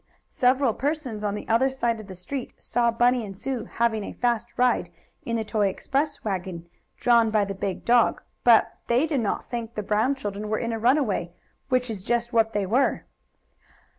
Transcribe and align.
Several 0.31 0.73
persons 0.73 1.23
on 1.23 1.35
the 1.35 1.47
other 1.47 1.69
side 1.69 1.99
of 1.99 2.07
the 2.07 2.15
street 2.15 2.53
saw 2.57 2.89
Bunny 2.89 3.23
and 3.23 3.37
Sue 3.37 3.65
having 3.65 4.03
a 4.03 4.13
fast 4.13 4.57
ride 4.57 4.91
in 5.27 5.35
the 5.35 5.43
toy 5.43 5.67
express 5.67 6.25
wagon, 6.25 6.67
drawn 6.97 7.29
by 7.29 7.45
the 7.45 7.53
big 7.53 7.85
dog, 7.85 8.19
but 8.43 8.77
they 8.87 9.05
did 9.05 9.19
not 9.19 9.51
think 9.51 9.75
the 9.75 9.83
Brown 9.83 10.15
children 10.15 10.49
were 10.49 10.57
in 10.57 10.73
a 10.73 10.79
runaway, 10.79 11.29
which 11.69 11.87
is 11.87 12.01
just 12.01 12.33
what 12.33 12.53
they 12.53 12.65
were. 12.65 13.03